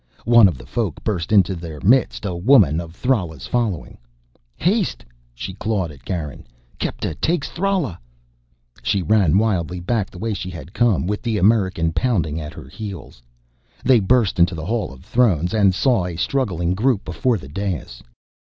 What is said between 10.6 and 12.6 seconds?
come, with the American pounding at